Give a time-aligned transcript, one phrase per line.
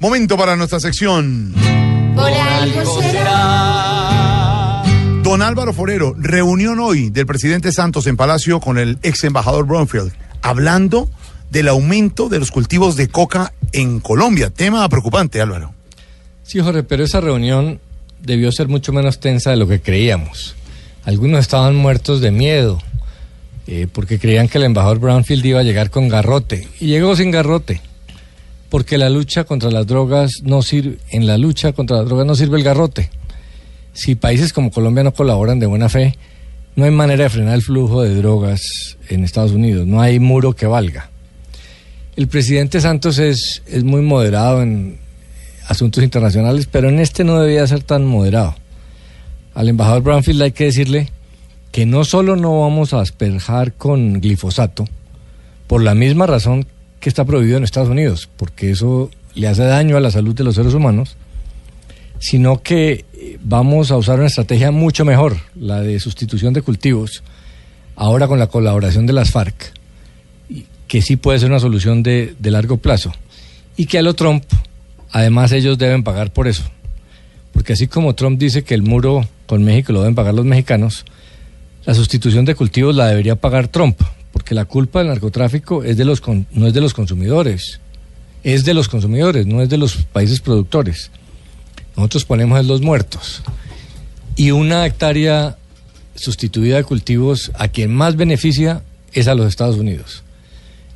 [0.00, 1.52] Momento para nuestra sección.
[2.14, 4.84] Por algo será.
[5.24, 10.12] Don Álvaro Forero, reunión hoy del presidente Santos en Palacio con el ex embajador Bromfield,
[10.40, 11.10] hablando
[11.50, 14.50] del aumento de los cultivos de coca en Colombia.
[14.50, 15.74] Tema preocupante, Álvaro.
[16.44, 17.80] Sí, Jorge, pero esa reunión
[18.22, 20.54] debió ser mucho menos tensa de lo que creíamos.
[21.06, 22.80] Algunos estaban muertos de miedo,
[23.66, 27.32] eh, porque creían que el embajador Brownfield iba a llegar con garrote, y llegó sin
[27.32, 27.80] garrote
[28.70, 32.34] porque la lucha contra las drogas no sirve, en la lucha contra las drogas no
[32.34, 33.10] sirve el garrote.
[33.92, 36.16] Si países como Colombia no colaboran de buena fe,
[36.76, 38.60] no hay manera de frenar el flujo de drogas
[39.08, 41.10] en Estados Unidos, no hay muro que valga.
[42.14, 44.98] El presidente Santos es, es muy moderado en
[45.66, 48.54] asuntos internacionales, pero en este no debía ser tan moderado.
[49.54, 51.10] Al embajador Brownfield hay que decirle
[51.72, 54.84] que no solo no vamos a asperjar con glifosato,
[55.66, 56.66] por la misma razón
[57.00, 60.44] que está prohibido en Estados Unidos, porque eso le hace daño a la salud de
[60.44, 61.16] los seres humanos,
[62.18, 67.22] sino que eh, vamos a usar una estrategia mucho mejor, la de sustitución de cultivos,
[67.94, 69.72] ahora con la colaboración de las FARC,
[70.88, 73.12] que sí puede ser una solución de, de largo plazo,
[73.76, 74.44] y que a lo Trump,
[75.10, 76.64] además ellos deben pagar por eso,
[77.52, 81.04] porque así como Trump dice que el muro con México lo deben pagar los mexicanos,
[81.84, 84.00] la sustitución de cultivos la debería pagar Trump,
[84.48, 87.80] porque la culpa del narcotráfico es de los no es de los consumidores,
[88.42, 91.10] es de los consumidores, no es de los países productores.
[91.94, 93.42] Nosotros ponemos los muertos.
[94.36, 95.58] Y una hectárea
[96.14, 98.82] sustituida de cultivos a quien más beneficia
[99.12, 100.22] es a los Estados Unidos.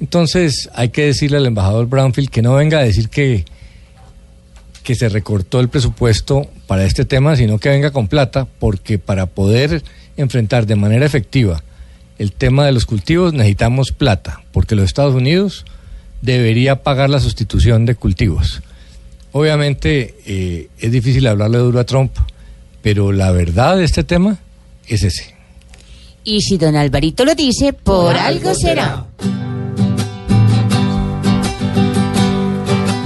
[0.00, 3.44] Entonces hay que decirle al embajador Brownfield que no venga a decir que,
[4.82, 9.26] que se recortó el presupuesto para este tema, sino que venga con plata, porque para
[9.26, 9.84] poder
[10.16, 11.62] enfrentar de manera efectiva
[12.18, 15.64] el tema de los cultivos necesitamos plata, porque los Estados Unidos
[16.22, 18.62] debería pagar la sustitución de cultivos.
[19.32, 22.12] Obviamente eh, es difícil hablarle duro a Trump,
[22.82, 24.38] pero la verdad de este tema
[24.86, 25.34] es ese.
[26.24, 29.06] Y si don Alvarito lo dice, por, algo será.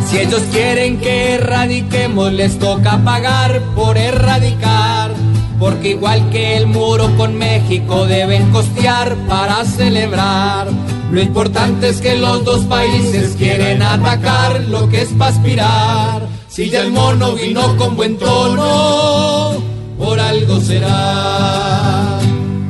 [0.09, 5.15] Si ellos quieren que erradiquemos, les toca pagar por erradicar
[5.61, 10.69] porque igual que el muro con México deben costear para celebrar.
[11.13, 16.23] Lo importante es que los dos países quieren atacar lo que es para aspirar.
[16.49, 19.53] Si ya el mono vino con buen tono,
[19.99, 22.19] por algo será,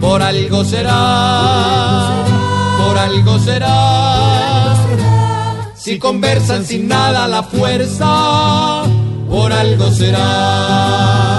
[0.00, 2.24] por algo será,
[2.76, 4.74] por algo será.
[5.76, 8.82] Si conversan sin nada la fuerza,
[9.28, 11.29] por algo será.